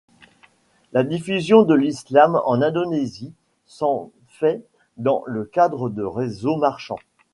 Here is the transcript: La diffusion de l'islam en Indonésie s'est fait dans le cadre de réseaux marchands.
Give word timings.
La 0.93 1.03
diffusion 1.03 1.61
de 1.61 1.75
l'islam 1.75 2.41
en 2.45 2.63
Indonésie 2.63 3.33
s'est 3.67 3.85
fait 4.29 4.65
dans 4.97 5.21
le 5.27 5.45
cadre 5.45 5.89
de 5.89 6.01
réseaux 6.01 6.57
marchands. 6.57 6.97